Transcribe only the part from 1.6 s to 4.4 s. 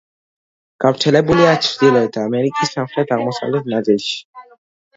ჩრდილოეთ ამერიკის სამხრეთ-აღმოსავლეთ ნაწილში.